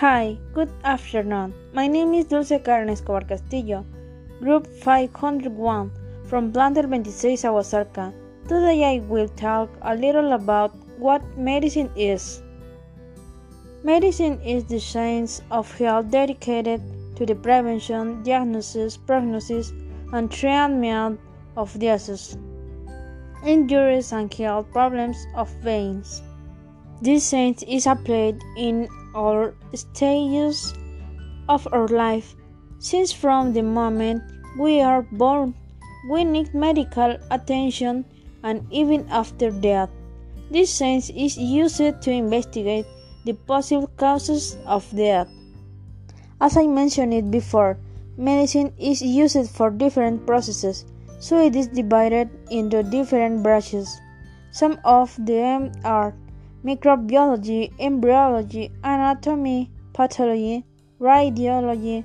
[0.00, 1.54] Hi, good afternoon.
[1.72, 3.86] My name is Dulce Karen Escobar Castillo,
[4.40, 5.90] Group 501
[6.26, 8.12] from Plantel 26 Aguasarca.
[8.46, 12.42] Today I will talk a little about what medicine is.
[13.84, 16.82] Medicine is the science of health dedicated
[17.16, 19.72] to the prevention, diagnosis, prognosis,
[20.12, 21.18] and treatment
[21.56, 22.36] of diseases,
[23.46, 26.20] injuries, and health problems of veins.
[27.00, 30.74] This science is applied in all stages
[31.48, 32.36] of our life,
[32.78, 34.22] since from the moment
[34.58, 35.54] we are born,
[36.10, 38.04] we need medical attention
[38.44, 39.88] and even after death.
[40.50, 42.86] This science is used to investigate
[43.24, 45.28] the possible causes of death.
[46.40, 47.78] As I mentioned it before,
[48.16, 50.84] medicine is used for different processes,
[51.18, 53.88] so it is divided into different branches.
[54.52, 56.14] Some of them are
[56.64, 60.64] microbiology, embryology, anatomy, pathology,
[61.00, 62.04] radiology,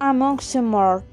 [0.00, 1.04] amongst more.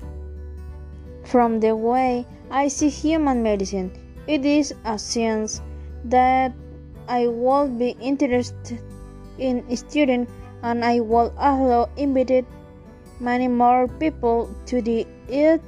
[1.23, 3.91] From the way I see human medicine,
[4.27, 5.61] it is a science
[6.05, 6.53] that
[7.07, 8.79] I would be interested
[9.37, 10.27] in studying
[10.61, 12.45] and I would also invite
[13.19, 15.61] many more people to the it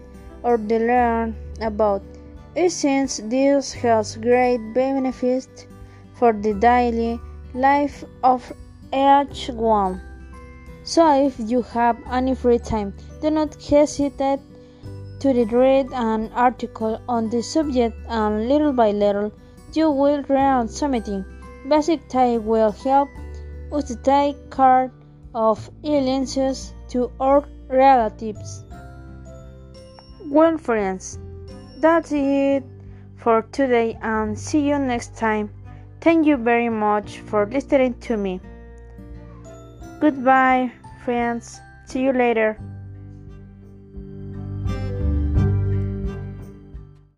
[0.43, 2.01] or to learn about.
[2.55, 5.67] It since this has great benefits
[6.15, 7.19] for the daily
[7.53, 8.51] life of
[8.93, 10.01] each one.
[10.83, 14.39] So, if you have any free time, do not hesitate
[15.19, 19.31] to read an article on the subject, and little by little,
[19.73, 21.25] you will learn something.
[21.67, 23.09] Basic that will help
[23.71, 24.91] us to take care
[25.33, 28.63] of illnesses to our relatives.
[30.27, 31.17] Well, friends,
[31.77, 32.63] that's it
[33.17, 35.49] for today, and see you next time.
[36.05, 38.39] Thank you very much for listening to me.
[39.99, 40.71] Goodbye,
[41.03, 41.59] friends.
[41.87, 42.59] See you later.